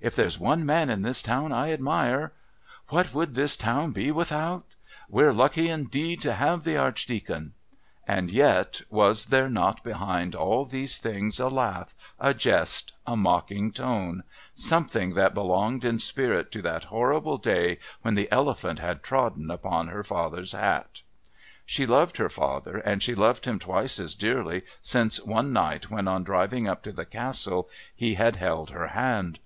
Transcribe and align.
"If 0.00 0.16
there's 0.16 0.36
one 0.36 0.66
man 0.66 0.90
in 0.90 1.02
this 1.02 1.22
town 1.22 1.52
I 1.52 1.70
admire" 1.70 2.32
"What 2.88 3.14
would 3.14 3.36
this 3.36 3.56
town 3.56 3.92
be 3.92 4.10
without" 4.10 4.64
"We're 5.08 5.32
lucky, 5.32 5.68
indeed, 5.68 6.20
to 6.22 6.32
have 6.32 6.64
the 6.64 6.76
Archdeacon" 6.76 7.54
And 8.04 8.32
yet 8.32 8.82
was 8.90 9.26
there 9.26 9.48
not 9.48 9.84
behind 9.84 10.34
all 10.34 10.64
these 10.64 10.98
things 10.98 11.38
a 11.38 11.46
laugh, 11.48 11.94
a 12.18 12.34
jest, 12.34 12.94
a 13.06 13.16
mocking 13.16 13.70
tone, 13.70 14.24
something 14.56 15.10
that 15.14 15.34
belonged 15.34 15.84
in 15.84 16.00
spirit 16.00 16.50
to 16.50 16.62
that 16.62 16.86
horrible 16.90 17.38
day 17.38 17.78
when 18.02 18.16
the 18.16 18.28
elephant 18.32 18.80
had 18.80 19.04
trodden 19.04 19.52
upon 19.52 19.86
her 19.86 20.02
father's 20.02 20.50
hat? 20.50 21.02
She 21.64 21.86
loved 21.86 22.16
her 22.16 22.28
father, 22.28 22.78
and 22.78 23.00
she 23.04 23.14
loved 23.14 23.44
him 23.44 23.60
twice 23.60 24.00
as 24.00 24.16
dearly 24.16 24.62
since 24.82 25.20
one 25.24 25.52
night 25.52 25.88
when 25.92 26.08
on 26.08 26.24
driving 26.24 26.66
up 26.66 26.82
to 26.82 26.90
the 26.92 27.06
Castle 27.06 27.68
he 27.94 28.14
had 28.14 28.34
held 28.34 28.70
her 28.70 28.88
hand. 28.88 29.38